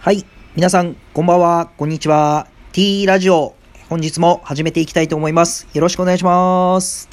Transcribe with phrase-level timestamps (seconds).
[0.00, 0.24] はい。
[0.54, 1.72] 皆さん、こんばんは。
[1.76, 2.46] こんにちは。
[2.70, 3.56] T ラジオ。
[3.88, 5.66] 本日も始めていきたいと思います。
[5.74, 7.08] よろしくお願いします。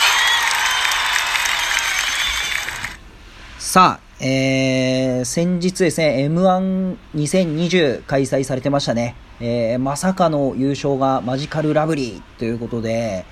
[3.57, 9.15] さあ、えー、先日ですね、M12020 開催されてましたね。
[9.39, 13.25] えー、まさかの優勝がマジカルラブリーということで、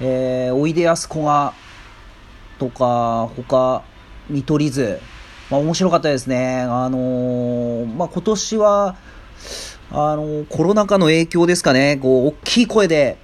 [0.00, 1.52] えー、おいでやすこが
[2.58, 3.82] とか、他、
[4.30, 4.98] 見取り図、
[5.50, 6.62] まあ面白かったですね。
[6.62, 8.96] あのー、まあ今年は、
[9.90, 13.18] あのー、コロナ禍の影響ですかね、こう、大きい声で、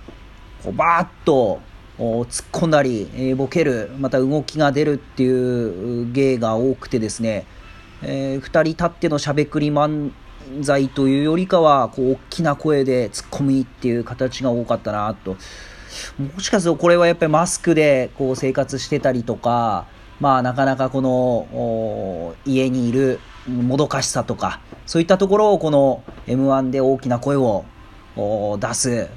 [0.62, 1.60] こうバーッと、
[1.98, 7.46] 突っ込んだり、えー、ボケる、また動きが出るっていう芸が多くてですね、
[8.02, 10.12] えー、二人立ってのしゃべくり漫
[10.62, 15.36] 才というよりかは、こう、大きな声で突っ込みっていう形が多かったなと。
[16.34, 19.86] もしかするとこれはやっぱりマスクでこう生活してたりとか、
[20.20, 27.64] まあなかなかこの家にいるもどかしさとか、そういったところをこの M1 で大きな声を
[28.16, 29.08] 出す、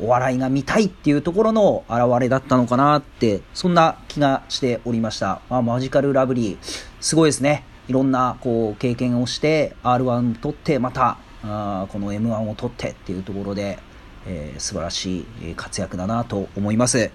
[0.00, 5.40] お笑いが見たいっていうところの表れだったのかなって、そんな気がしておりました。
[5.48, 7.64] まあ、マジカルラブリー、すごいですね。
[7.86, 13.78] いろんなこう経験をして、R1 取って、また、あこの M1 を取ってっていうところで、
[14.26, 17.10] えー、素晴らしい活躍だなと思います。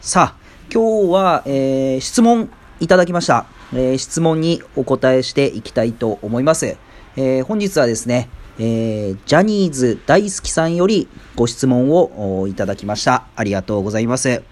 [0.00, 0.42] さあ、
[0.72, 2.50] 今日は、えー、質問
[2.82, 3.46] いただきました。
[3.72, 6.76] えー、質問にお答えしていきたいと思います。
[7.14, 13.28] えー、本日はですね、えー、ジャニーズ大好きさんよりご質問をいただきました。
[13.36, 14.42] ありがとうございます。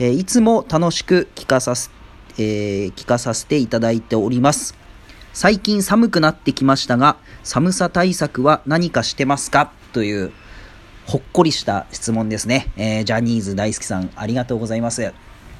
[0.00, 1.92] えいつも楽しく聞かさす、
[2.36, 4.74] え聞かさせていただいております。
[5.32, 9.70] 最近寒くなってきましたが、寒さ対策は何かしてますか？
[9.92, 10.32] という
[11.06, 12.72] ほっこりした質問ですね。
[12.76, 15.12] え、ジャニーズ大好きさん、ありがとうございます。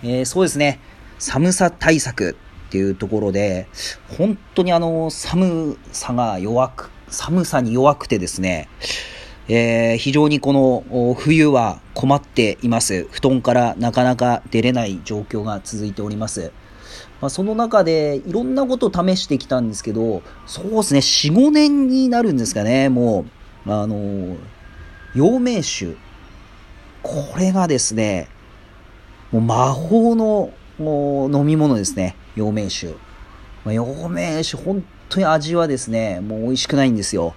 [0.03, 0.81] え、そうですね。
[1.19, 2.37] 寒さ対策
[2.69, 3.67] っていうところで、
[4.17, 8.69] 本当にあの、寒さが弱く、寒さに弱くてですね、
[9.49, 13.09] えー、非常にこの冬は困っています。
[13.11, 16.53] 布団からなかなか出れない状況が続いております。
[17.21, 23.25] まあ、その中でいろんなことを試してきたんですけど、そうですね、4、5年になるんですかね、も
[23.67, 24.37] う、あの
[25.15, 25.97] 陽明酒。
[27.03, 28.29] これがですね、
[29.33, 32.17] もう魔法の飲み物ですね。
[32.37, 32.95] 陽明酒。
[33.65, 37.35] まあ、陽明酒、本当に味はですね、もう美味しくないんですよ。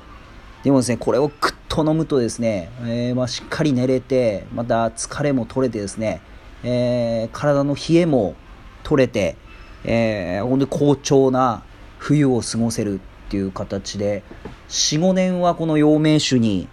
[0.64, 6.22] でもですね、これをくっと飲むとですね、えー、まあしっかり寝れて、また疲れも取れてですね、
[6.64, 8.36] えー、体の冷えも
[8.84, 9.36] 取れて、
[9.84, 11.64] えー、本当に好調な
[11.98, 14.24] 冬を過ごせるっていう形で、
[14.70, 16.68] 4、5年はこの陽明酒に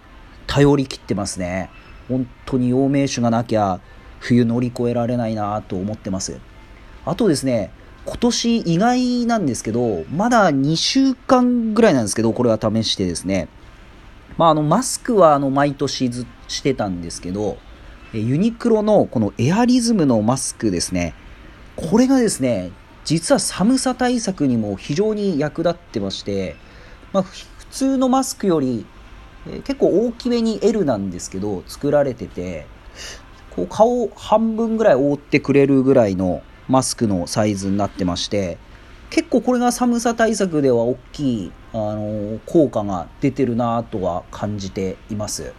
[0.46, 1.70] 頼りきってますね。
[2.08, 3.80] 本当に陽明酒がなきゃ
[4.20, 6.40] 冬乗り越えられないなと思ってます。
[7.04, 7.70] あとですね、
[8.04, 13.48] 今年意外なんですけど、まだ2週間ぐらいなんですけど、これは試してですね。
[14.36, 17.58] まあ、あの、マスクはあの、毎年ずしてたんですけど、
[18.12, 21.14] ユニクロのこのエアリズムのマスクですね。
[21.76, 22.70] これがですね、
[23.04, 26.56] 実は寒さ対策にも非常に役立ってまして、
[27.12, 28.86] まあ、普通のマスクより
[29.50, 32.66] え結構大きめに L なんですけど、作られてて、
[33.50, 38.58] こう顔半分ぐらい覆ってくれるぐらいのマスクのサイズになってまして、
[39.10, 45.52] 結構これが寒さ対策では大きい、あの効果が出てるなとは感じています。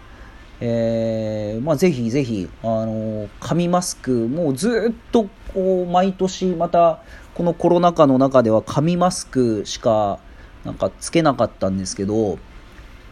[0.61, 7.01] えー、まあ、ぜひぜひ、あの紙マスク、もうずっとこう毎年また
[7.33, 10.19] このコロナ禍の中では紙マスクしか
[10.65, 12.37] なんかつけなかったんですけど、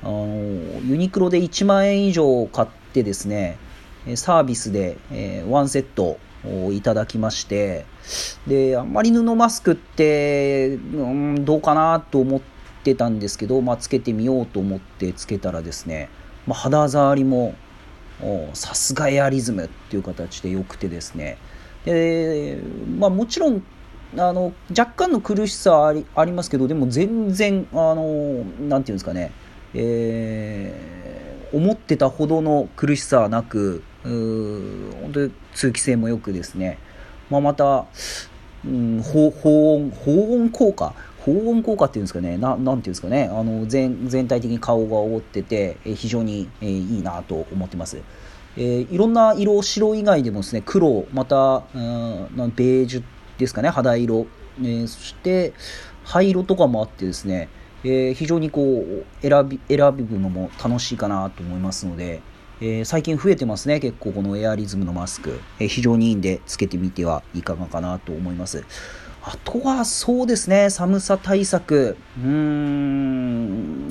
[0.04, 0.28] あの
[0.86, 3.58] ユニクロで1万円以上買ってですね、
[4.16, 6.20] サービスで、えー、ワンセット
[6.66, 7.86] をいただきまして、
[8.48, 12.42] で、あんまり布マスクって、うん、どうかなと思っ
[12.84, 16.10] てたんですけど、まあ、つけてみようと思ってつけたらですね、
[16.46, 17.56] まあ、肌触りも、
[18.54, 21.38] さすがエアリズムっていう形で良くてですね、
[21.86, 22.60] で、
[22.98, 23.64] まあ、もちろん、
[24.18, 29.32] あの、若干の苦しさはありありますけど、でも全然、あの、なんていうんですかね、
[29.74, 36.78] えー、思ってたほどの苦しさはなく、本当に通気性もよくですね、
[37.30, 37.86] まあ、また、
[38.66, 39.28] うん、保
[39.76, 40.94] 温、保温効果？
[41.20, 47.98] 保温効果っていうんですかね、ななんていうんですかね、あの全全体的に顔が覆ってて、え非常に、えいいなと思ってます。
[48.56, 53.04] えー、いろんな色、白以外でもですね、黒、また、うん、ベージュ
[53.38, 54.26] ですかね、肌色、
[54.62, 55.54] えー、そして
[56.06, 57.50] 灰色とかもあってですね、
[57.84, 62.22] えー、非常にこう選び選ぶのも楽しいかなと思いますので、
[62.60, 68.66] えー、最近増えてますね結構このエアリズムのマスク、えー、非常にいいんでつけてみてはいかがかなと思います
[69.24, 73.88] あとはそうですね寒さ対策うーん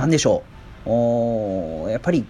[0.00, 0.42] なんでしょ
[0.86, 0.90] う。
[0.90, 2.24] おやっぱり、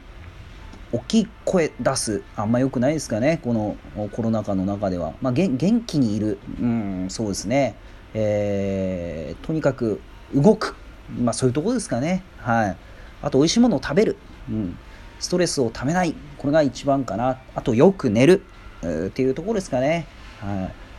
[0.93, 3.77] 大きい声出す、あんま良くないですかね、この
[4.11, 5.15] コロナ禍の中では。
[5.23, 7.77] まあ、元気にいる、うん、そうですね。
[8.13, 10.01] えー、とにかく
[10.35, 10.75] 動く。
[11.17, 12.25] まあ、そういうところですかね。
[12.39, 12.77] はい。
[13.23, 14.17] あと、美味しいものを食べる。
[14.49, 14.77] うん。
[15.21, 16.15] ストレスをためない。
[16.39, 17.39] これが一番かな。
[17.55, 18.43] あと、よく寝る。
[18.83, 20.07] っていうところですかね。
[20.41, 20.91] はい。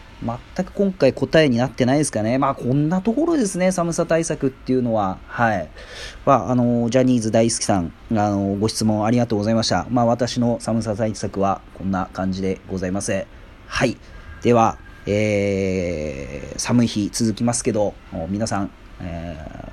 [0.56, 2.38] 全く今回答えになってないですかね。
[2.38, 5.18] まあこんなところですね、寒さ対策っていうのは。
[5.26, 5.68] はい。
[6.28, 9.88] まあ、あの、ジャニーズ大好きさん、あの、ご質問ありがとうございました。
[9.90, 13.26] まあ私の寒さ対策はこんな感じでございます。
[13.66, 13.98] はい。
[14.44, 14.78] では、
[15.08, 17.96] えー、寒い日続きますけど、
[18.30, 18.70] 皆さん、
[19.02, 19.71] えー、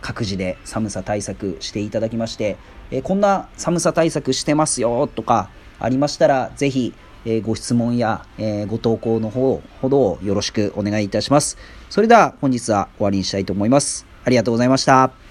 [0.00, 2.56] 各自で寒さ対策していただきまして、
[2.90, 11.58] え、こんな寒さ対策してますよとかありましたら、ぜひ、えご質問や、えご投稿の方ほどよろしくお願いいたします。
[11.90, 14.06] それでは本日は終わりにしたいと思います。
[14.24, 15.27] ありがとうございました。